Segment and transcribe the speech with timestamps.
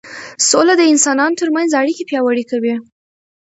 [0.49, 2.75] سوله د انسانانو ترمنځ اړیکې پیاوړې کوي